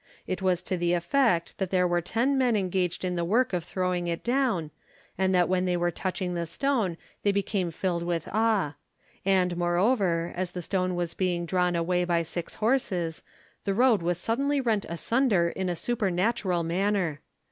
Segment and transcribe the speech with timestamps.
[0.25, 3.63] It was to the effect that there were ten men engaged in the work of
[3.63, 4.71] throwing it down,
[5.15, 8.73] and that when they were touching the stone they became filled with awe;
[9.25, 13.21] and moreover, as the stone was being drawn away by six horses
[13.63, 17.21] the road was suddenly rent asunder in a supernatural manner.